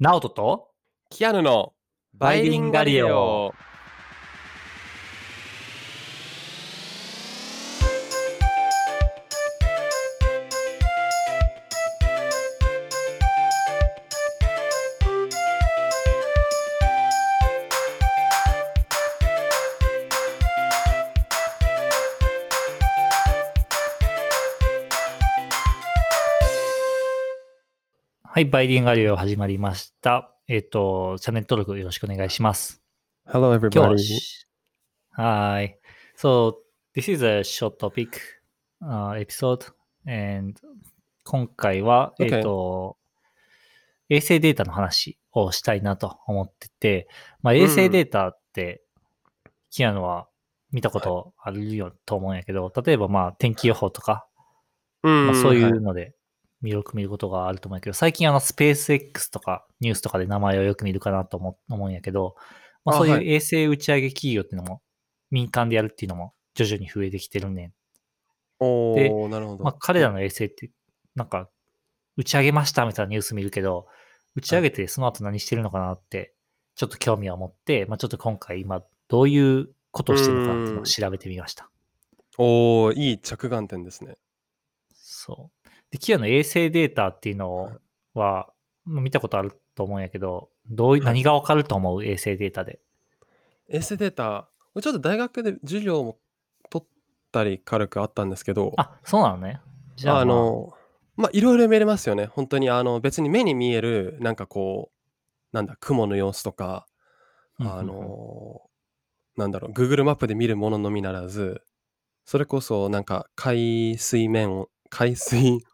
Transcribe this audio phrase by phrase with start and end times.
[0.00, 0.70] ナオトと
[1.08, 1.72] キアヌの
[2.14, 3.54] バイリンガリオ。
[28.44, 30.34] い、バイリンガリオ始まりました。
[30.48, 32.82] えっ、と、チャンネル登録よろしくお願いします。
[33.26, 33.98] Hello everybody.
[33.98, 34.46] し、
[35.10, 35.78] はい。
[36.16, 36.56] So,
[36.94, 38.10] this is a short topic、
[38.82, 39.72] uh, episode,
[40.06, 40.60] and
[41.24, 42.98] 今回は.えっ、と、
[44.10, 47.08] 衛星データの話をしたいなと思ってて、
[47.42, 48.82] まあ、衛星データって、
[49.70, 50.28] キアノは
[50.70, 54.26] 見たことあるよと思うんやけど、例えばまあ天気予報とか、
[55.02, 56.14] うんまあ、そういはうので、
[56.70, 62.36] よく見ることがあると思うけど、最近あのスペース X とかニュースとかで名前をよく見るかなと思思うんやけど、
[62.84, 64.82] まあ、そういう衛星打ち上げ企業っていうのも、
[65.30, 67.72] 民間でやるっていうのも徐々に増えてきてるねん。
[68.60, 69.64] おでー、なるほど。
[69.64, 70.70] まあ、彼らの衛星って、
[71.14, 71.48] なんか、
[72.16, 73.88] 打ち上げましたみたいなニュース見るけど、
[74.36, 76.34] 打ち上げてその後何してるのかなって、
[76.76, 81.70] ちょっと興味を持って、まあ、ちょっと今回今、どういうことをしてるのかっていうのを調べてみました。
[82.38, 84.16] おー、いい着眼点ですね。
[84.94, 85.53] そう。
[85.94, 87.70] で、キアの衛星データっていうの
[88.14, 88.52] は
[88.84, 92.04] 見たことあると思うんやけど、どうい何がわかると思う？
[92.04, 92.80] 衛星データで。
[93.68, 94.48] 衛星データ、
[94.82, 96.18] ちょっと大学で授業も
[96.68, 96.88] 取っ
[97.30, 99.60] たり軽くあったんですけど、あ、そうなのね。
[99.94, 100.72] じゃあ、あまあ、の、
[101.14, 102.26] まあ、いろいろ見れますよね。
[102.26, 106.88] 本当に、あの、別に目に見える、なんかこう、なんだ、雲の様子とか、
[107.60, 107.86] あうんうんうん。
[107.86, 108.62] の、
[109.36, 111.62] なんだろう、Google マップで見るもののみならず、
[112.24, 115.64] それこそ、なんか、海水面を、海水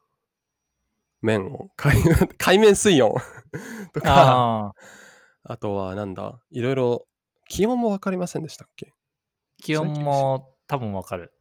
[1.22, 2.02] 面を、海
[2.38, 3.14] 海面水温
[3.92, 4.74] とか、
[5.42, 7.06] あとは、なんだ、いろいろ、
[7.48, 8.92] 気温もわかりませんでしたっけ？
[9.58, 11.32] 気温も多分わかる。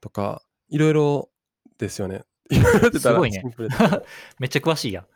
[0.00, 1.30] とか、いろいろ
[1.78, 2.24] ですよね。
[2.98, 3.42] すごいね
[4.38, 5.04] めっちゃ詳しいやん。
[5.04, 5.06] い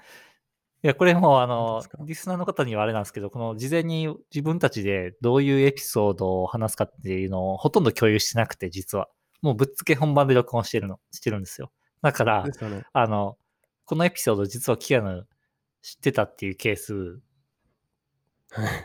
[0.83, 9.09] や、これもあ本のリスナーの方にはあれなんですけど、この事前に自分たちでどういうエピソードを話すかっていうのをほとんど共有してなくて、実は。
[9.43, 11.71] もうぶっつけ本番で録音してるの、してるんですよ。
[12.03, 12.53] だからね。
[12.93, 13.37] あの、
[13.87, 15.27] このエピソード実はキアヌ
[15.81, 17.21] 知ってたっていうケース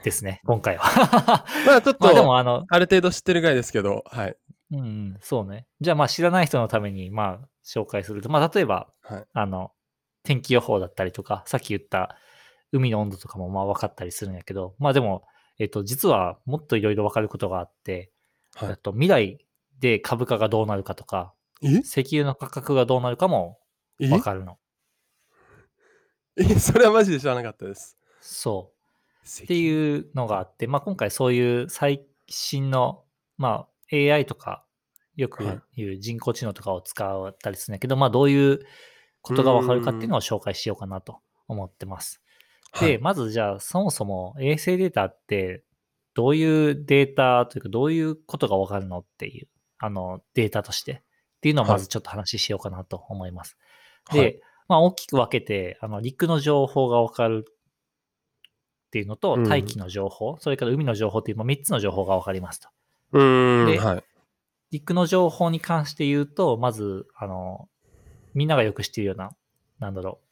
[0.03, 1.43] ですね、 今回は。
[1.65, 4.37] まあちょっと、まあでもあの、ある程度知ってるぐらいですけど、はい。
[4.71, 5.65] うんうん、そうね。
[5.81, 9.25] じゃあまあ知らない人のためにまあ紹介すると、まあ例えば、はい。
[9.33, 9.71] あの、
[10.23, 12.15] 天気予報だったりとか、さっき言った
[12.71, 15.25] 海の温度とかもまあ分かったりするんやけど、まあでも、
[15.57, 18.11] えっと、実はもっといろいろ分かることがあって、
[18.53, 19.47] はいえっと、未来
[19.79, 21.33] で株価がどうなるかとか、
[21.63, 21.79] え？
[21.79, 23.59] 石油の価格がどうなるかも
[23.99, 24.07] え？
[24.07, 24.59] 分かるの。
[26.37, 27.97] え、それはマジで知らなかったです。
[28.21, 28.81] そう。
[29.27, 33.03] っっていうのがあって、まあ、今回そういう最新の、
[33.37, 34.65] まあ、AI とか、
[35.15, 38.59] よくはい言う人工知能とかを使ったりするんだけど、まあ、どういう
[39.21, 42.21] ことがわかるかっていうのを紹介しようかなと思ってます。
[42.79, 45.63] で、まずじゃあ、そもそも衛星データって、
[46.13, 51.01] どういうデータというか、どういうことがわかるのっていう、あの、データとしてっ
[51.41, 53.57] ていうのをまずちょっと話ししようかなと思います。
[54.11, 54.39] で、はい
[54.71, 62.69] まあ、大きく分けて、あの、陸の情報が分かるっていうのと、うん大気の情報、それから海の情報っていう、まあ、3つの情報が分かりますと。
[63.11, 64.03] うーん、ではい。
[64.71, 67.67] 陸の情報に関して言うと、まず、あの、
[68.33, 69.31] みんながよく知っているような、
[69.79, 70.27] なんだろう、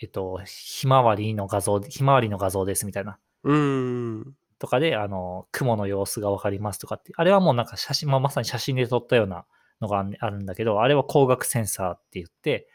[0.00, 3.18] えっと、ひまわりの画像、ひまわりの画像ですみたいな。
[3.44, 4.34] うーん。
[4.58, 9.44] とかで、あの、雲の様子が分かりますとかって、あれはもうなんか写真、まあ、まさに写真で撮ったような
[9.82, 12.68] のがあんあるんだけど、あれは光学センサーって言って、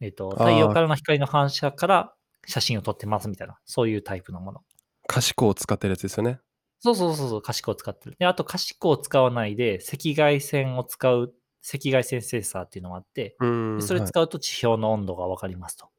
[0.00, 2.14] えっと、太陽からの光の反射から
[2.46, 4.60] 写真を撮ってますみたいな、そういうタイプのもの。
[5.06, 6.40] 賢を使ってるやつですよね。
[6.80, 8.16] そうそうそうそう、可視光を使ってる。
[8.18, 13.36] で、あと可視光を使わないで、赤外線を使う、赤外線センサーっていうのがあって、
[13.80, 15.90] それはい使うと地表の温度が分かりますと。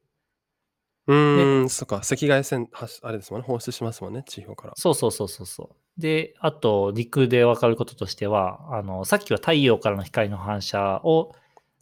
[1.06, 1.96] うーん、そっか。
[1.96, 2.68] 赤外線、
[3.02, 3.46] あれですもんね。
[3.46, 4.74] 放出しますもんね、地表から。
[4.76, 6.00] そうそうそうそうそう。
[6.00, 11.34] で、あと、陸で分かることとしては、あの、さっきは太陽からの光の反射を、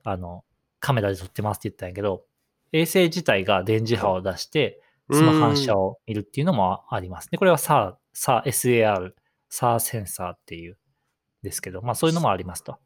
[0.04, 0.44] あの、
[0.80, 2.24] カメラで撮ってますって言ったんやけど、
[2.72, 4.82] 衛星自体が電磁波を出して、
[5.12, 7.30] その反射を見るっていうのもあります。
[7.30, 9.12] で、これは SAR、SAR、SAR、
[9.50, 10.78] SAR センサーっていう、
[11.42, 12.78] ですけど、まあそういうのもありますと。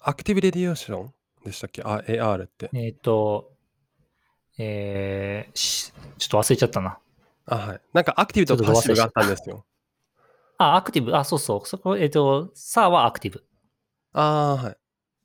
[0.00, 1.12] active radiation
[1.44, 1.82] でしたっけ？
[1.82, 2.70] あ、AR って。
[2.72, 3.50] えっ、と、
[4.58, 6.98] えーしちょっと忘れちゃったな。
[7.46, 7.80] あ、はい。
[7.92, 9.64] なんかアクティブとパッシブがあったんですよ。
[10.58, 11.66] あ、アクティブ、あ、そうそう。
[11.66, 13.44] そこ、えっ、と、SAR はアクティブ。
[14.12, 14.76] ああー、はい。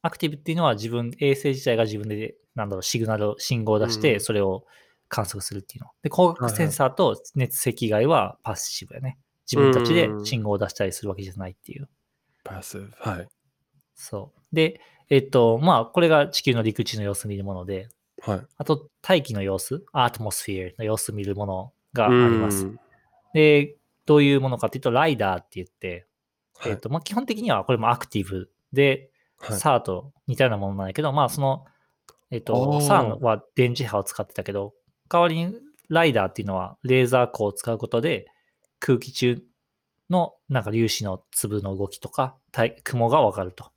[0.04, 4.66] アクティブっていうのは自分、衛星自体が自分で、なんだろう、シグナル、信号を出して、うんそれを
[5.08, 5.90] 観測するっていうの。
[6.02, 9.20] で、光学センサーと熱赤外はパッシブやね。
[9.50, 11.88] 自分たちで信号を出したりするわけじゃないっていう。
[12.44, 12.92] パッシブ。
[12.98, 13.30] はい。
[13.96, 14.56] そう。
[14.56, 17.90] で、えっと、まあ、これが地球の陸地の様子見るもので、
[18.22, 18.42] はい。
[18.58, 22.70] あと大気の様子、アートモスフィアの様子見るものがありますう。
[22.70, 22.80] ん
[23.34, 26.08] で、どういうものかっていうと、ライダーって言って、
[26.58, 29.10] はいえっと、まあ、基本的にはこれもアクティブで、はい。
[29.52, 31.66] SAR と似たようなものなんだけど、まあ、その、
[32.32, 34.74] えっー SAR は電磁波を使ってたけど、
[35.10, 35.54] 代わりに
[35.90, 38.28] ライダーっていうのはレーザー光を使うことで、
[38.80, 39.42] 空気中
[40.10, 43.72] のなんか粒子の粒の動きとか、体雲がわかると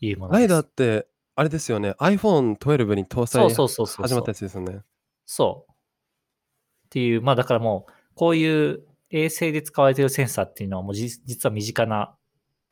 [0.00, 0.38] いうものです。
[0.40, 1.06] ライダーって、
[1.36, 1.92] あれですよね。
[1.98, 4.80] iPhone12 に搭載始まったやつですよね。
[5.26, 5.72] そう。
[5.72, 12.16] っていう、まあだからもう、こういう衛星で使われてるセンサーっていうのはもうじ実は身近な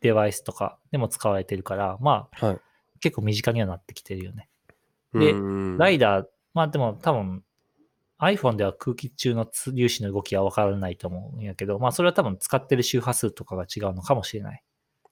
[0.03, 2.61] デバイスとかでも使われてるから、まあはい。
[3.01, 4.49] 結構身近にはなってきてるよね。
[5.15, 7.43] でうんライダー、まあでも多分
[8.21, 14.63] iPhone では空気中のつ粒子の動きは分からないと思うんやけど、まあそれは多分使ってる周波数とかが違うのかもしれない。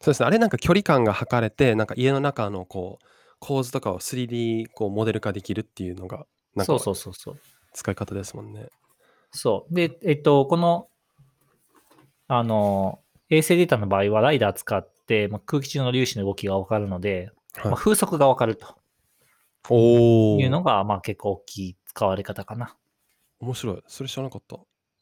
[0.00, 0.26] そうですね。
[0.26, 3.06] あれなんか距離感が測れて、なんか家の中のこう
[3.40, 7.36] 構図とかを 3D こうモデル化できるっていうのが、なんかそうそうそうそう。
[7.72, 8.68] 使い方ですもんね。
[9.32, 9.74] そう。
[9.74, 10.88] で、えっと、この、
[12.28, 13.00] あの、
[13.30, 17.76] 衛星データの場合はライダー使って、まあ、空気中の粒子の動きが分かるので、まあ、はい。
[17.76, 18.76] 風速が分かると
[19.68, 20.40] おお。
[20.40, 22.76] いうのが、まあ結構大きい使われ方かな。
[23.40, 23.82] 面白い。
[23.86, 24.58] それ知らなかった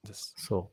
[0.07, 0.35] です。
[0.37, 0.71] そ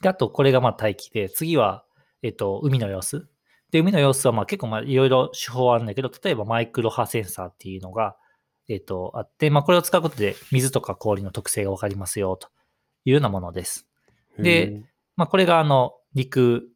[0.00, 0.02] う。
[0.02, 1.84] で、あと、これがまあ大気で、次は、
[2.22, 3.28] えっと、海の様子。
[3.70, 8.16] で、海の様子はまあ結構まあいろいろ手法あるんだけど、例えばマイクロ波センサーっていうのが、
[8.68, 12.48] えっと、あって、まあこれを使うことで水とか氷の特性が分かりますよと
[13.04, 13.88] いうようなものです。
[14.38, 14.82] で
[15.16, 16.68] まあこれがあの、陸、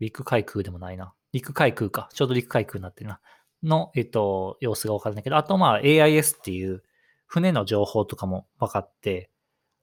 [0.00, 1.14] 陸海空でもないな。
[1.32, 2.08] 陸海空か。
[2.12, 3.20] ちょうど陸海空になってるな。
[3.62, 6.82] の、えっと、様子が分かるんだけど、あとまあ AIS っていう
[7.26, 9.30] 船の情報とかも分かって、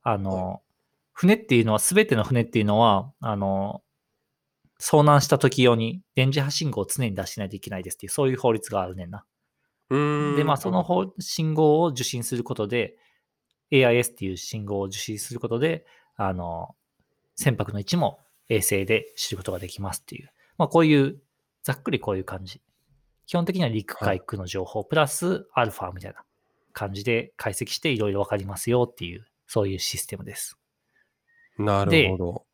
[0.03, 0.61] あの、
[1.13, 3.81] 船っていうのは、すべての船っていうのは、あの、
[4.79, 9.25] 遭難した時用に電磁波信号を常に出しないといけないですっていう、そういう法律があるねんな。
[9.93, 12.95] んで、まあ、その法信号を受信することで、
[13.71, 16.75] AIS っていう信号を受信することで、あの、
[17.35, 18.19] 船舶の位置も
[18.49, 21.19] 衛星で知ることができますっていう、まあ、こういう、
[21.63, 22.61] ざっくりこういう感じ。
[23.25, 26.23] 基本的には陸海空の情報、プラスアルファみたいな
[26.73, 30.57] 感じで解析していろいろわかりますよっていう、そういうシステムです。
[31.57, 32.45] なるほど。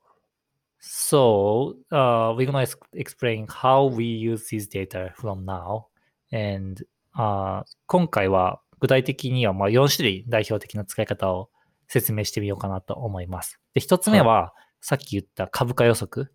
[0.82, 5.86] So, uh, we're going to ex- explain how we use this data from now.
[6.32, 6.86] And,
[7.18, 11.50] uh, 今回は具体的にはまあ4種類代表的な使い方を
[11.88, 13.60] 説明してみようかなと思います。
[13.74, 14.54] で、1つ目は、
[14.86, 16.32] さっき言った株価予測、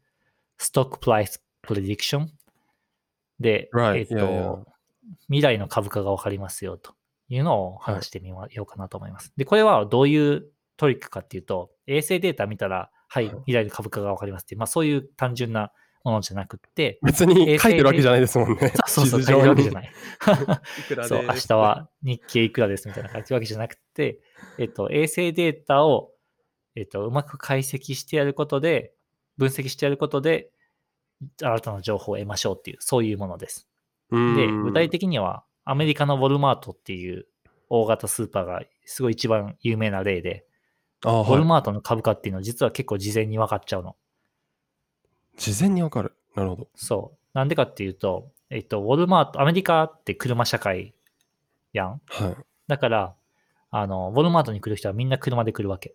[0.58, 2.26] Stock Price Prediction。
[3.38, 3.98] で、Right.
[3.98, 4.64] えっと Yeah, yeah.
[5.28, 6.94] 未来の株価がわかりますよと
[7.28, 9.32] いうのを話してみようかなと思います。
[9.36, 15.70] で、これはどういうトリックかっていうと、衛星データ見たら、はい、はい未来の株価がわかりますってまあそういう単純な
[16.02, 18.72] ものじゃなくって、別に書いてるわけじゃないですもんね。
[18.86, 19.74] そうそう、地書いてるわけじゃい。
[19.74, 19.82] な
[21.04, 21.08] い。
[21.08, 24.18] そう、明日は日経いくらですみたいな感じわけじゃなくて、
[24.58, 26.09] えっと、衛星データを、
[26.80, 28.92] えっと、うまく解析してやることで、
[29.36, 30.50] 分析してやることで、
[31.40, 33.68] 新たな情報を得ましょうっていう、そういうものです。
[34.10, 37.26] で、具体的には、アメリカのウォルマートっていう
[37.68, 40.46] 大型スーパーがすごい一番有名な例で。
[41.04, 43.96] ウォルマートの株価っていうのは実は結構事前に分かっちゃうの。
[45.36, 46.14] 事前にわかる。
[46.34, 46.68] なるほど。
[46.74, 47.18] そう。
[47.32, 50.94] なんでかっていうと、えっと、ウォルマート、アメリカって車社会
[51.72, 52.00] やん。
[52.06, 52.36] はい。
[52.66, 53.14] だから、
[53.70, 55.94] あの、ウォルマートに来る人はみんな車で来るわけ。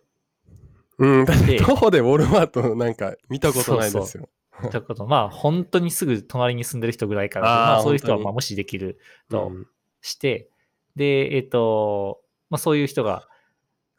[0.98, 4.28] うん、だってで徒歩でウォルマートなんか見たことないですよ。
[4.70, 8.98] ということ、まあ、本当にすぐ隣に住んでる人ぐらいから、まあ、そういう人はまあ無視できる
[9.28, 9.66] とうん
[10.06, 10.48] して、
[10.94, 13.28] で、えっと、まあ、そういう人が、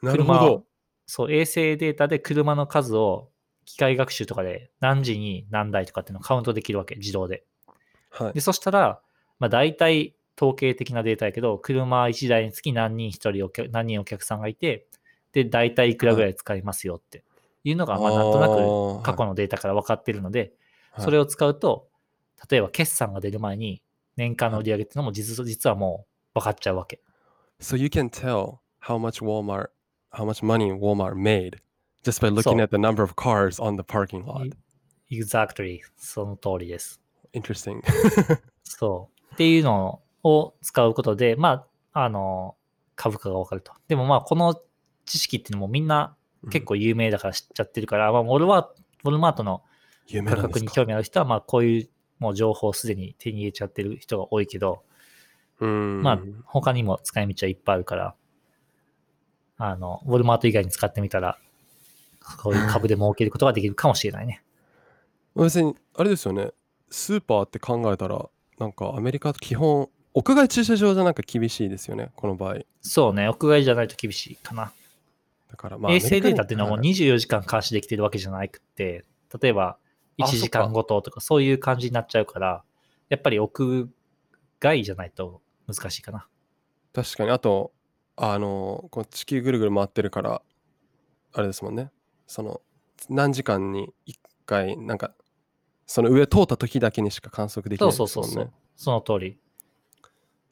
[0.02, 0.66] なるほ車をど。
[1.06, 3.30] そう、衛星データで車の数を
[3.66, 7.44] 機械学習とかで何時に何台とかっていうのをカウントできるわけ、自動で。
[8.10, 8.42] はいで、。
[8.42, 9.02] そしたら、
[9.40, 14.88] まあ、大体統計的なデータやけど、車1台につき何人一人お客、何人お客さんがいて、
[15.38, 17.24] で、大体いくらぐらい使いますよって
[17.64, 20.52] いうのが、まあ、なんとなく過去のデータから分かってるので、
[20.98, 21.22] それを。
[21.22, 21.90] を使うと、
[22.50, 23.84] 例えば決算が出る前に
[24.16, 27.02] 年間の売り上げっていうのも実実はもう分かっちゃうわけ。
[27.60, 29.68] So you can tell how much Walmart,
[30.12, 31.60] how much money Walmart made
[32.04, 34.56] just by looking at the number of cars on the parking lot.
[35.12, 35.82] Exactly.
[35.98, 37.00] その通りです。
[37.34, 37.82] Interesting.
[38.64, 39.34] そう。
[39.36, 42.56] っていうのを使うことで、まあ、あの、
[42.96, 43.74] 株価が分かると。
[43.88, 44.60] でもまあ、この
[45.08, 46.16] 知識っていうのもみんな
[46.52, 48.68] 結構有名だから知っちゃってるから、まあ、ウォルワー
[49.04, 49.64] ウォルマートの
[50.08, 54.84] 有名価格に興味ある人は、まあ、こういうもう情報をすでに手に入れちゃってる人が多いけど、
[55.60, 56.02] うん。
[56.02, 58.16] まあ、他にも使い道はいっぱいあるから、
[59.58, 61.38] あの、ウォルマート以外に使ってみたら、
[62.42, 64.44] こういう株で儲けることができるかもしれないね。
[65.36, 66.52] 別に、あれですよね。
[66.90, 72.58] スーパーって考えたら、なんかアメリカと基本、屋外駐車場じゃなんか厳しいですよね、この場合。
[72.82, 74.72] そうね、屋外じゃないと厳しいかな。
[75.50, 79.06] だからまあ、衛星データっていうのはもうアメリ24時間監視できてるわけじゃなくて、
[79.42, 79.78] 例えば
[80.18, 82.64] 1あそっか時間ごととかそういう感じになっちゃうから、
[83.10, 83.90] やっぱり屋
[84.60, 86.28] 外じゃないと難しいかな。
[86.94, 87.72] カ確かに、あと、
[88.16, 90.42] あの、こう地球ぐるぐる回ってるから、
[91.34, 91.92] あれですもんね。
[92.26, 92.62] その、
[93.10, 95.14] 何時間に1回、なんか、
[95.86, 98.54] その上通った時だけにしか観測できそないうですそうそうそうもんね。。
[98.76, 99.40] その通り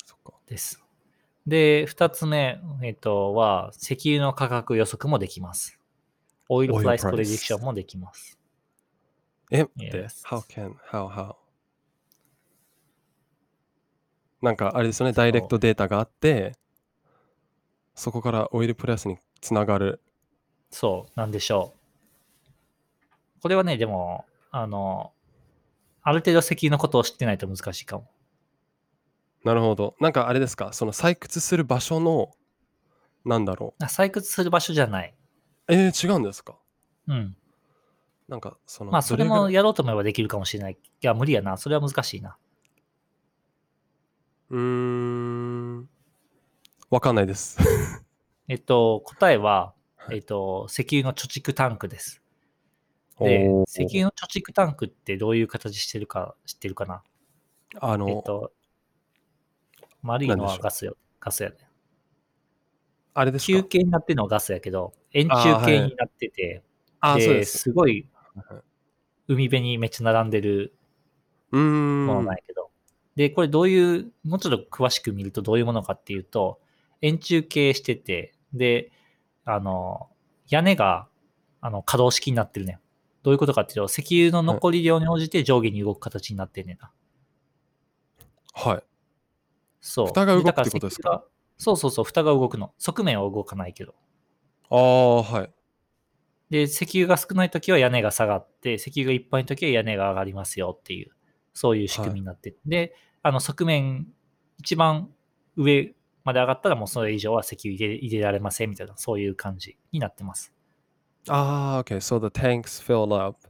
[0.05, 0.33] そっか。
[0.45, 0.84] です。
[1.47, 5.79] で、2つ目、えっと、は、石油の価格予測もできます。
[6.49, 8.39] オイルプライスプレディクションもできます。
[9.51, 10.25] え、待って、Yes.
[10.25, 11.35] how can, how, how?
[14.41, 16.53] なんかあれですよね、ダイレクトデータがあって、
[17.95, 20.01] そこからオイルプライスにつながる。
[20.69, 23.41] そう、なんでしょう。
[23.41, 25.13] これはね、でも、あの、
[26.01, 28.07] ある程度石油のことを知ってないと難しいかも。
[29.45, 29.95] なるほど。
[30.01, 32.31] なんかあれですか、その採掘する場所の、
[33.23, 35.15] なんだろあ採掘する場所じゃない。
[35.67, 35.73] う。
[35.73, 36.57] えー、違うんですか？
[37.07, 37.37] うん。
[38.27, 40.73] なんかその、まあ、それどぐらいもやろうと思えばできるかもしれない。
[40.73, 41.57] いや、無理やな。
[41.57, 42.37] それは難しいな。
[44.49, 45.89] うーん。
[46.89, 47.57] わかんないです。
[48.47, 52.23] えっと、答えは、はいえっと、石油の貯蓄タンクです。
[53.19, 57.03] でおー、石油の貯蓄タンクってどういう形してるか知ってるかな？
[57.79, 58.51] あの、えっと、
[60.05, 60.95] 丸いのはガスよ。
[61.19, 61.57] ガスやね。
[63.13, 66.63] あれです球か形になってるのはガスやけど、円柱形はいになってて、
[66.99, 67.57] あ、そうでです。
[67.59, 68.61] すごいはい
[69.27, 70.75] 海辺にめっちゃ並んでる
[71.51, 72.25] ものん。
[72.25, 72.69] なんやけど、
[73.15, 76.59] で、これどういう、もうちょっと詳しく見るとどういうものかっていうと、
[77.01, 78.91] 円柱形してて、で、
[79.45, 80.09] あの、
[80.47, 81.07] 屋根が、
[81.61, 82.79] あの、可動式になってるね。
[83.23, 86.91] どういうことかっていうと、石油の残り量に応じて上下に動く形になってんねんな。
[88.53, 88.83] はい。
[89.85, 90.07] そう。
[90.07, 91.23] 蓋が動くってことですか？
[91.57, 92.73] そうそうそう、蓋が動くの。
[92.79, 93.93] 側面は動かないけど。
[94.71, 95.53] ああ、はい。
[96.49, 101.11] で、石油が少ないときは屋根が下がって、石油がいっぱいのときは屋根が上がりますよっていう、
[101.53, 104.07] そういう仕組みになってて、で、あの側面、
[104.57, 105.09] 一番
[105.55, 110.51] 上まで上がったらもうそれ以上は石油入れ入れられませんみたいな、そういう感じになってます。
[111.27, 111.97] ああ、okay.
[111.97, 113.47] So the tanks fill up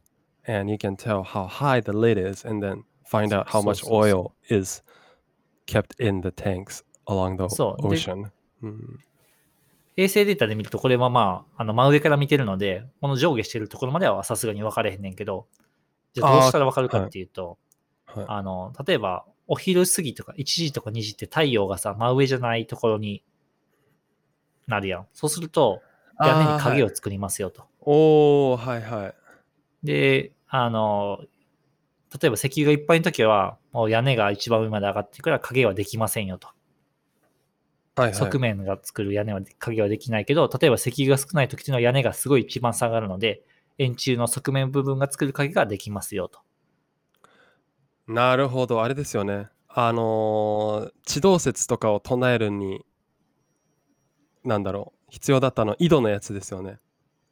[0.48, 3.64] and you can tell how high the lid is and then find out how much
[3.64, 4.84] そうそう oil is
[5.66, 8.32] kept in the tanks along the そうで ocean.
[8.62, 9.00] うん
[9.98, 15.48] 衛星データで見ると、これはまあ、あの真上から見てるので、この上下してるところまではさすがに分かれへんねんけど、
[16.14, 17.58] じゃあどうしたら分かるかっていうと、
[18.06, 18.26] はい。
[18.28, 23.24] あの、例えば、お昼過ぎとか1時とか2時って太陽がさ、真上じゃないところに
[24.68, 25.08] なるやん。
[25.14, 25.82] そうすると、
[26.20, 27.64] 屋根に影を作りますよと。
[27.80, 29.16] おおはいはい。
[29.86, 31.20] で、あの、
[32.22, 36.50] 例えば石油がいっぱいの時は、もう屋根が一番上まで上がっていくから影はできませんよと。
[37.96, 38.14] はいはい。
[38.14, 43.44] 側面が作る屋根は影はできないけど、例えば石油が少ない時っていうのは屋根がすごい一番下がるので、
[43.78, 46.40] 円柱の側面部分が作る影ができますよと。
[48.08, 49.50] なるほど、あれですよね。
[49.68, 52.86] あのー地動説とかを唱えるに、
[54.44, 56.80] なんだろう、必要だったの、井戸のやつですよね。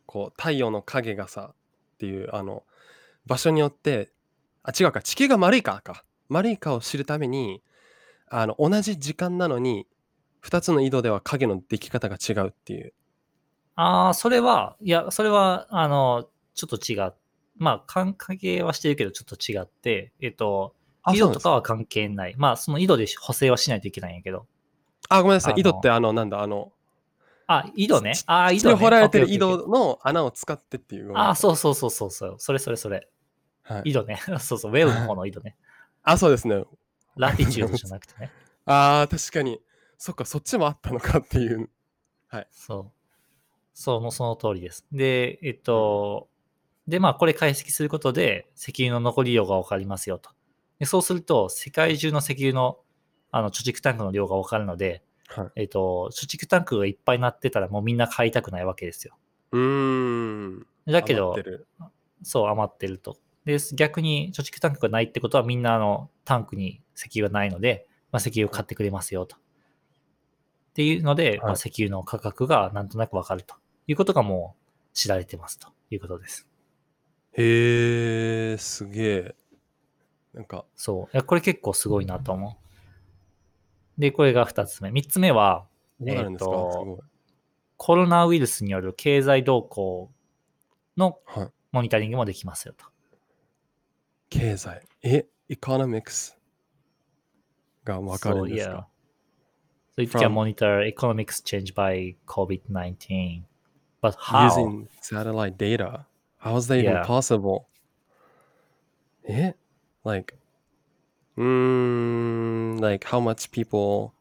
[0.05, 2.63] こう、太陽の影がさ、っていう、あの、
[3.25, 4.12] 場所によって、
[4.63, 6.03] あ、違うか、地球が丸いかか。
[6.29, 7.61] 丸いかを知るために、
[8.27, 9.87] あの、同じ時間なのに、
[10.43, 12.93] 2つの井戸では影のでき方が違うっていう。
[13.75, 17.13] ああ、それは、いや、それは、あの、ちょっと違う。
[17.57, 22.35] まあ、関係はしてるけど、ちょっと違って、えっと、あ井戸とかは関係ない。
[22.37, 24.47] まあ、その井戸で補正はしないといけないんやけど。
[25.09, 26.71] あ、ごめんなさい、あの井戸ってあの、なんだ、あの、
[27.47, 28.23] あ、井戸ねち。
[28.27, 28.75] ああ、井地戸、ね。
[28.75, 31.11] で掘られてる井戸の穴を使ってっていう。
[31.15, 32.35] あそうそうそうそうそう。
[32.37, 33.07] それそれそれ。
[33.75, 34.19] はい井戸ね。
[34.39, 35.55] そうそう、ウェルの方の井戸ね。
[36.03, 36.63] あ、そうですね。
[37.15, 38.31] ラティチュードじゃなくてね。
[38.65, 39.59] ああ、確かに。
[39.97, 41.69] そっか、そっちもあったのかっていう。
[42.51, 42.91] そう。
[43.73, 44.85] その、その通りです。
[44.91, 46.29] で、えっと、
[46.87, 50.31] で、まあ、これ解析することで、石油の残り量が分かりますよと。
[50.79, 52.79] でそうすると、世界中の石油の
[53.31, 55.51] あの貯蓄タンクの量が分かるので、はい。
[55.55, 59.17] えっと、貯蓄タンクがいっぱいになってたら、もうみんな買いたくないわけですよ。
[59.51, 60.67] うーん。
[60.85, 61.35] だけど
[62.21, 63.17] そう、余ってると。
[63.45, 69.35] で、逆に貯蓄タンクがないってことは、みんなあのタンクに石油がないので、まあ、石油を買ってくれますよと。
[69.35, 69.39] っ
[70.73, 73.55] ていうので、まあ、はい石油の価格がなんとなくわかると
[73.87, 74.55] いうことがも
[74.91, 76.47] う知られてますということです。
[77.33, 79.35] へえ、すげえ。
[80.33, 81.15] なんか、そう。
[81.15, 82.57] いやこれ結構すごいなと思
[83.97, 84.01] う。
[84.01, 84.91] で、これが二つ目。
[84.91, 85.65] 三つ目は、
[86.01, 86.99] えーと。
[87.77, 90.11] コロナウイルスによる経済動向
[90.97, 91.49] のはい。
[91.71, 92.85] モニタリングもできますよと。
[94.32, 94.82] 経済。
[95.02, 96.36] え、エコノミクス
[97.84, 98.88] がわかるんですか
[99.96, 103.42] So it can From- monitor economics change by COVID-19.
[104.00, 104.44] But how?
[104.46, 106.06] Using satellite data.
[106.38, 107.04] How is that even Yeah.
[107.04, 107.66] possible?
[109.24, 109.54] え
[110.04, 110.34] Like,
[111.36, 114.12] うーん、like how much people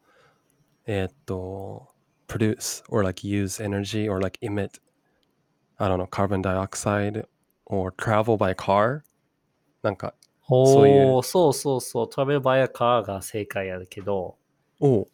[0.88, 1.88] えーっと
[2.27, 4.81] produce or like use energy or like emit
[5.77, 7.25] I don't know carbon dioxide
[7.65, 9.03] or travel by car
[9.82, 10.14] なんか
[10.48, 12.08] そういうそうそうそう。
[12.08, 14.36] トラベルバイアカーが正解やるけど、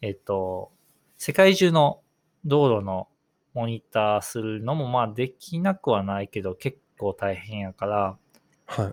[0.01, 0.71] えっと、
[1.17, 2.01] 世界中の
[2.45, 3.07] 道路の
[3.53, 8.17] モニターするのもまあできなくはないけど結構大変やから、
[8.65, 8.91] はい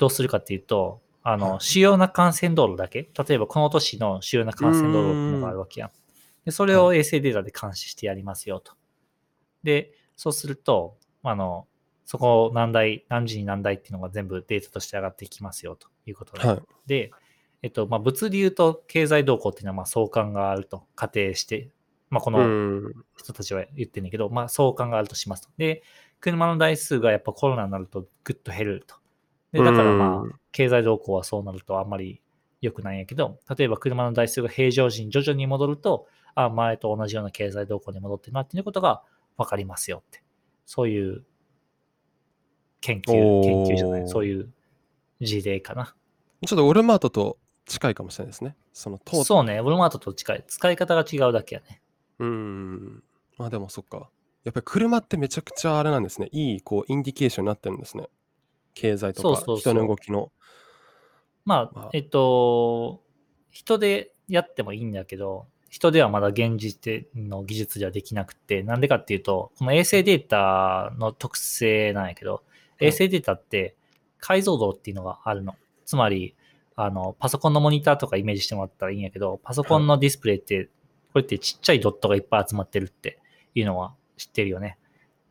[0.00, 5.90] どうするかっていうと、あの、はい主要な幹線道路だけ、例えばこの都市の主要な幹線道路っていうのがあるわけやん。
[6.46, 8.72] で、それを衛星データで監視してやりますよと。
[9.62, 11.66] で、そうすると、あの、
[12.10, 16.44] そこ何台、何時に何台っていうのが全部データとして上がってきますよということで。
[16.44, 17.12] はいで、
[17.62, 21.70] えっと、まあ、物流と経済動向っていうのはまあ相関があると仮定して、
[22.08, 25.50] まあ、こうのん人たちは言ってるんだけど、まあ、相関があるとしますと。
[25.56, 25.84] で、
[26.18, 28.96] 車の台数がやっぱコロナになるとぐっと減ると。
[29.52, 32.20] で、だからまうんあ、経済動向はそうなるとあんまり
[32.60, 39.04] 良くないんやけど、例えば車の台数が平常時に徐々に戻ると、あ、前と同じような経済動向に戻ってるなっていうことが
[39.36, 40.24] 分かりますよって。
[40.66, 41.24] そういう
[42.80, 44.52] 研究、研究じゃない、そういう
[45.20, 45.94] 事例かな。
[46.46, 48.56] ちょっとオルマートと近いかもしれないですね。
[48.72, 50.44] そのそうね、ウォルマートと近い。
[50.46, 51.82] 使い方が違うだけやね。
[52.18, 53.02] うん。
[53.36, 54.10] まあでもそっか。
[54.44, 56.28] やっぱり車ってめちゃくちゃあれなんですね。
[56.32, 58.08] いいこうインディケーションになってるんですね。
[58.74, 60.32] 経済とか人の動きの。
[61.44, 61.90] まあ、まあ。
[61.92, 63.02] えっと、
[63.50, 72.49] 人でやってもいいんだけど、人ではまだ現実の技術ではできなくて、なんでかっていうと、この衛星データの特性なんやけど、うん
[72.80, 73.74] 衛星データって
[74.18, 75.54] 解像度っていうのがあるの。
[75.84, 76.34] つまり、
[76.76, 80.68] あの、パソコンのモニターとかイメージしてもらったらいいんやけど、パソコンのディスプレイって、
[81.12, 83.18] これってちっちゃいドットがいっぱい集まってるって
[83.54, 84.78] いうのは知ってるよね。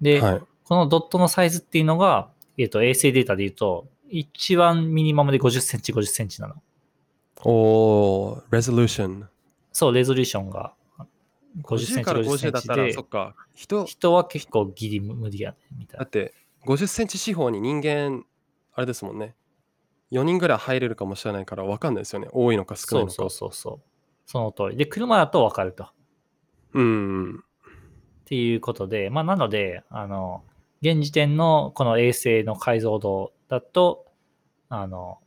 [0.02, 6.62] で、はいこのドットのサイズっていうのが、えっ、と、衛星データで言うと、一番ミニマムで50センチ、50センチなの。
[7.44, 9.28] おーレゾリューション
[9.72, 10.76] そう、レゾリューションが
[11.64, 16.04] 50セン50チ、から50セ50ンチでそっ、か人人は結構ギリ無理やね、みたいな。
[16.04, 18.26] だって50センチ四方に人間
[18.74, 19.36] あれですもんね
[20.12, 23.90] 4人ぐらい入れるかもしれないから分かんないですよね多いのか少ないのかそうそうそうそう。
[24.30, 24.78] その通り。
[24.78, 25.86] で、車だと分かると。
[25.86, 25.90] っ
[26.76, 27.44] うん
[28.26, 30.44] ていうことで、まあ、なので、あの、
[30.84, 34.06] 現時点のこの衛星の解像度だと、
[34.70, 35.18] あの、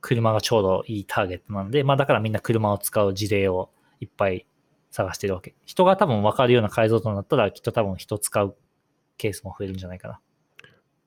[0.00, 4.46] 車がちょうどいいターゲットなんで、まあ、だからみんな車を使う事例をいっぱい
[4.92, 5.56] 探してるわけ。
[5.64, 8.56] 人が多分分かるような解像度になったら、きっと多分人使う
[9.16, 10.20] ケースも増えるんじゃないかな。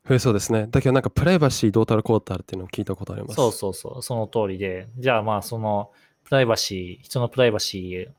[0.07, 5.91] 増えそうですねだけどなんかプライバシーどうたらこうたらっていうのを聞いたことありますそうそうそう、その通りで、じゃあまあその
[6.23, 8.09] プライバシー、人のプライバシ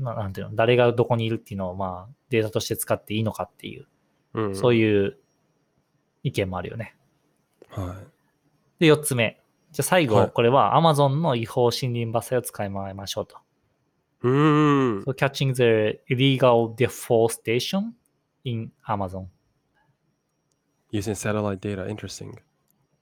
[0.00, 3.86] ー、ななんていうの、誰がどこにいるっていうのをまあデータとして使っていいのかっていう、
[4.34, 5.18] うん、そういう
[6.22, 6.96] 意見もあるよね。
[7.68, 8.10] はい
[8.80, 9.40] で、四つ目。
[9.72, 13.36] じゃあ最後、はいこれは Amazon の違法森林伐採を使いましょうと。
[14.22, 17.92] うーん So catching the illegal deforestation
[18.44, 19.26] in Amazon.
[20.92, 21.86] Using satellite data.
[21.86, 22.34] Interesting.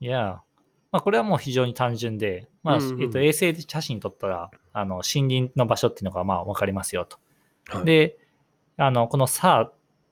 [0.01, 0.39] Yeah.
[0.91, 7.19] まあ、これはもう非常に単純で、まあえっと衛星で写真撮ったら、あの森林の場所っていうのがまあ分かりますよと。
[7.67, 7.85] はい。
[7.85, 8.19] で、
[8.79, 9.69] あの、この SAR、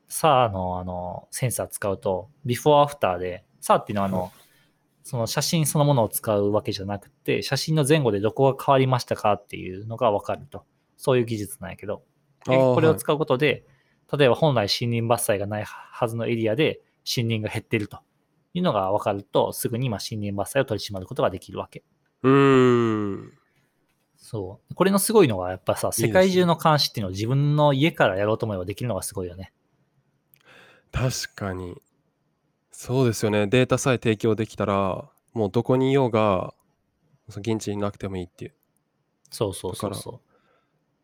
[0.08, 4.30] SAR のあのセンサー使うと、before after で、SAR っていうのはあの、はい
[5.06, 10.64] その写真そのものを使うわけじゃなくて、写真の前後でどこが変わりましたかっていうのが分かると。
[10.96, 12.02] そういう技術なんやけど、
[12.44, 13.64] これを使うことで、
[14.18, 18.00] 例えば本来森林伐採がないはずのエリアで森林が減ってると
[18.54, 21.84] いうのが分かると、すぐに今森林伐採を取り締まることができるわけ。
[22.22, 23.32] うーん
[24.16, 24.74] そう。
[24.74, 29.52] これのすごいのは、やっぱさ、世界中の監視っていうのを自分の家からやろうと思えばできるのがすごいよね。
[30.96, 31.82] 確かに
[32.70, 36.54] そうですよねデータさえ提供できたらもうどこにいようが
[37.28, 38.54] その現地にいなくてもいいっていう
[39.30, 40.20] そうそうそうだそ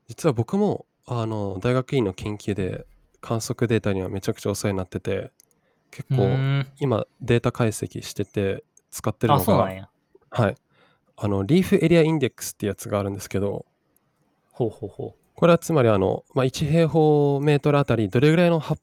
[0.08, 2.86] 実は僕もあの大学院の研究で
[3.20, 5.30] 観測データにはめちゃくちゃお世話になってて
[5.92, 6.14] 結う。
[6.14, 6.66] う構。
[6.80, 9.88] 今データ解析してて使ってるあ、のがそうなんや。
[10.30, 10.56] はい
[11.16, 13.64] あのリーフエリアインデックスってやつがあるんですけど
[14.50, 18.76] ほうほうほこれはつまりあの、まあ、1平方メートルあたりどれぐらいの葉っ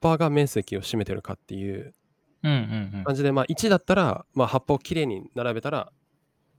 [0.00, 1.94] ぱが面積を占めてるかっていう
[2.42, 2.48] う。
[2.48, 3.04] うんうんうん。
[3.04, 5.92] 感じで、まあ、1だったら、まあ、葉っぱをきれいに並べたら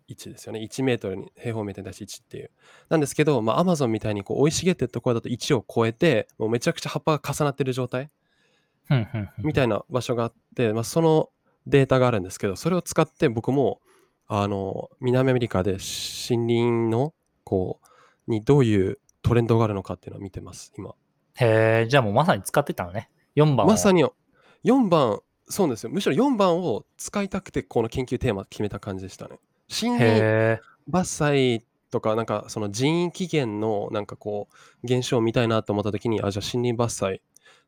[0.09, 0.59] 1ですよね。
[0.59, 2.51] 1メートルに平方メートルに対して1っていう。
[2.89, 8.09] なんですけど、まあ、アマゾンみたいにこう生い茂ってるところだと1を超えて、もうめちゃくちゃ葉っぱが重なってる状態
[9.39, 11.29] みたいな場所があって、まあ、その
[11.67, 13.81] データがあるんですけど、それを使って僕も、
[14.27, 17.79] あの、南アメリカで森林の、こ
[18.27, 20.95] う、にどういうトレンドがあるのかっていうのを見てます、今。
[21.35, 23.09] へえ、じゃあもうまさに使ってたのね。
[23.35, 23.69] 4番を。
[23.69, 24.03] まさに
[24.63, 25.89] 4番、そうですよ。
[25.91, 29.39] むしろ4番を使いたくて、この研究テーマ決めた感じでしたね。
[29.69, 30.21] 森林。
[30.89, 37.21] 伐採とか、なんかその人為起源のなんかこう、現象を見たいなと思った時に、あ、じゃあ森林伐採。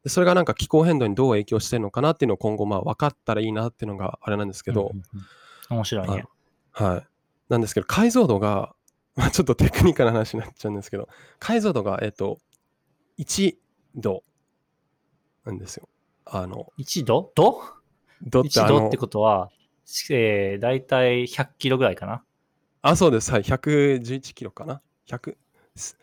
[0.03, 5.25] でそれがなんか気候変動にどう影響してるのかなっていうのを今後まあ分かったらいいなっていうのがあれなんですけど、うんうんうん
[5.69, 6.23] 面白いね。
[6.71, 7.07] はい。
[7.49, 8.73] なんですけど、解像度が、
[9.15, 12.37] まあ、ちょっとテクニカルな話になっちゃうんですけど、解像度が、えっと、
[13.17, 13.57] 1
[13.95, 14.23] 度
[15.43, 15.89] なんですよ。
[16.25, 17.31] あの、1度？
[17.35, 17.61] 度？
[18.21, 19.49] 度ってあ ?1 度のってことは、
[20.11, 22.23] えー、だいたい100キロぐらいかな。
[22.83, 23.31] あ、そうです。
[23.31, 23.41] はい。
[23.41, 24.81] 111キロかな。
[25.07, 25.35] 100、
[25.75, 25.97] す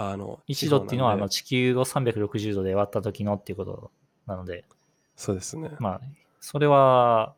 [0.00, 3.90] あの、1度っていうのはあの地球を360度で割った時のっていうこと
[4.26, 4.64] なので、
[5.16, 5.72] そうですね。
[5.80, 6.00] まあ、
[6.38, 7.34] それは、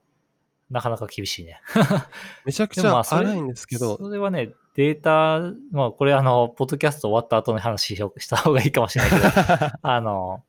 [0.70, 1.60] なかなか厳しいね。
[2.44, 5.40] めちゃくちゃ荒いんですけど、それはね、データ、
[5.72, 9.32] まあこれあの、ポッドキャスト終わった後の話しようした方がいいかもしれないけど、
[9.82, 10.44] あの、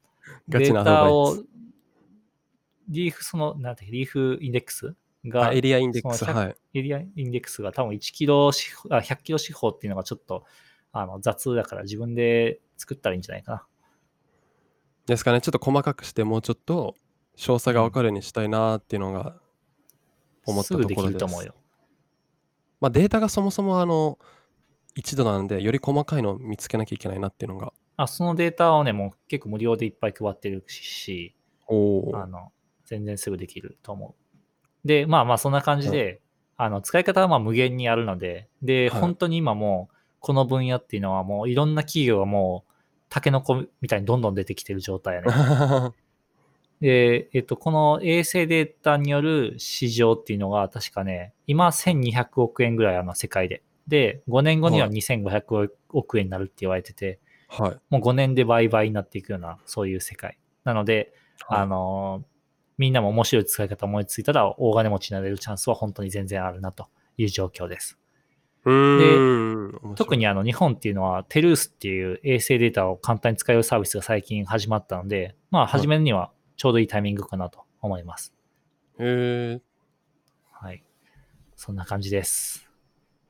[0.50, 1.38] データを
[2.90, 6.56] リーフ、その、なんてリーフインデックスあが、エリアインデックス、はい。
[6.74, 10.44] エリアインデックスが多分1キロ四方、あ100キロ四方っていうのがちょっと
[10.94, 13.66] あの雑だから自分で作ったらいいんじゃないかな。
[15.06, 15.42] ですかね。
[15.42, 16.96] ちょっと細かくして、もうちょっと
[17.38, 19.36] 詳細が分かるようにしたいなっていうのが
[20.46, 21.02] 思ったところです。
[21.02, 21.56] きると思うよ。
[22.80, 24.18] まあ、データがそもそもあの
[24.96, 27.74] 1度なんで、より細かいのを見つけなきゃいけないなっていうのが。
[27.98, 31.36] あそのデータをね、もう結構無料でいっぱい配ってるし、
[31.68, 32.12] おお。
[32.16, 32.52] あの
[32.86, 34.16] 全然すぐできると思
[34.84, 34.88] う。
[34.88, 36.22] で、まあまあそんな感じで、
[36.58, 42.72] あの使い方はまあ無限にあるので、で、はい本当に今もうこの分野っていうのはもういろんな企業がもう
[43.10, 45.92] タケノコみたいにどんどん出てきてる状態やね。
[46.80, 53.62] で、えっと、この衛星データによる市場っていうのが確かね、今1200億円ぐらいあの世界で。
[53.88, 57.80] で、5年後にははい2500億円になるって言われてて、はい。
[57.90, 60.38] もう5年で倍々になっていくような、そういう世界。
[60.64, 61.14] なので、
[61.48, 62.32] はいあのー
[62.82, 68.00] みんなも面白い使い方思いついたら大金持ちになれるチャンスは本当に全然あるなという状況です。
[68.66, 69.66] うーん。
[69.68, 78.34] 面白い特にあの日本っていうのはテルースっていう衛星データを簡単に使えるサービスが最近始まったので、まあ始めるにはちょうどいいタイミングかなと思います。
[79.00, 79.62] へえ
[80.52, 80.84] はい。
[81.56, 82.70] そんな感じです。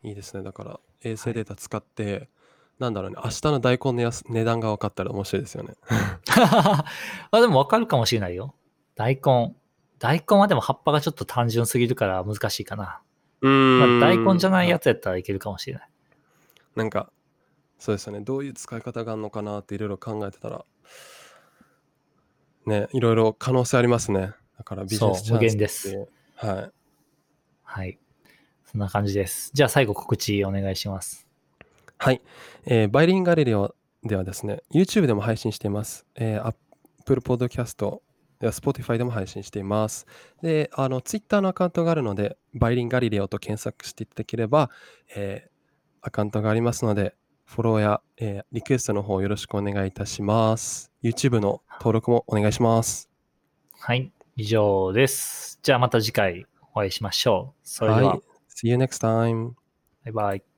[0.04, 0.44] いいですね。
[0.44, 2.30] だから、衛星データ使って、
[2.80, 5.76] なんだろうね、明日の大根のやす値段が分かったら面白いですよね。
[5.88, 6.86] あ
[7.40, 8.56] でもわかるかもしれないよ。
[8.96, 9.56] 大根。
[10.00, 13.02] 大根はでも葉っぱがちょっと単純すぎるから難しいかな。
[13.42, 14.00] うーん。
[14.00, 15.90] まあ、大根じゃないやつやったらいけるかもしれない。
[16.76, 17.12] なんか、
[17.80, 18.22] そうですよね。
[18.22, 20.66] どういう使い方があるのかなっていろいろ考えてたら、
[22.66, 24.34] ね、いろいろ可能性ありますね。
[24.58, 26.08] だからビジネスチャンスです。
[26.36, 26.72] はい。
[27.64, 28.00] はい。
[28.66, 29.50] そんな感じです。
[29.54, 31.28] じゃあ最後告知お願いします。
[31.98, 32.22] はい。
[32.66, 36.06] えーバイリンガリレオではですね、YouTube でも配信しています。
[36.16, 36.54] えー
[37.00, 38.02] Apple Podcast
[38.46, 40.06] や Spotify でも配信しています。
[40.42, 44.70] で、あの、Twitter のアカウントがあるので、バイリンガリレオと検索していただければ、
[45.16, 45.52] えー
[46.04, 50.92] アカウントがありますので、フォローや、えーリクエストの方よろしくお願いいたします。
[51.04, 53.08] YouTube の登録もお願いします。
[53.80, 54.12] はい。
[54.36, 55.60] 以上です。
[55.62, 57.60] じゃあまた次回お会いしましょう。
[57.64, 58.22] それでは、はい。
[58.50, 59.52] See you next time.
[60.06, 60.51] バイバイ。